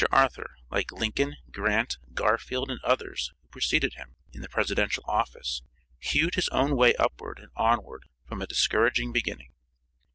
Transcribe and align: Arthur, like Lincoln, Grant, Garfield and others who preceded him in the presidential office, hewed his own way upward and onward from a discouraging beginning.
Arthur, 0.11 0.55
like 0.71 0.91
Lincoln, 0.91 1.35
Grant, 1.51 1.97
Garfield 2.15 2.71
and 2.71 2.79
others 2.83 3.29
who 3.39 3.47
preceded 3.51 3.93
him 3.93 4.15
in 4.33 4.41
the 4.41 4.49
presidential 4.49 5.03
office, 5.05 5.61
hewed 5.99 6.33
his 6.33 6.49
own 6.49 6.75
way 6.75 6.95
upward 6.95 7.37
and 7.37 7.51
onward 7.55 8.05
from 8.27 8.41
a 8.41 8.47
discouraging 8.47 9.11
beginning. 9.11 9.53